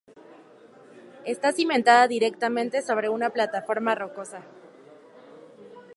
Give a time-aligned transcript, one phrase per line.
[1.25, 4.41] Está cimentada directamente sobre una plataforma rocosa.